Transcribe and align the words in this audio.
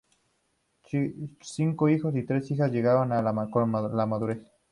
Cinco 1.43 1.87
hijos 1.87 2.15
y 2.15 2.23
tres 2.23 2.49
hijas 2.49 2.71
llegaron 2.71 3.09
con 3.51 3.71
la 3.93 4.05
madurez. 4.07 4.39